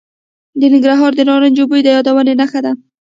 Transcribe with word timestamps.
د 0.59 0.61
ننګرهار 0.73 1.11
د 1.15 1.21
نارنجو 1.29 1.69
بوی 1.69 1.81
د 1.83 1.87
یادونو 1.95 2.31
نښه 2.39 2.59
ده. 2.65 2.71